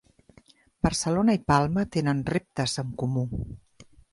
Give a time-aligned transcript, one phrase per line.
[0.87, 3.27] Barcelona i Palma tenen reptes en comú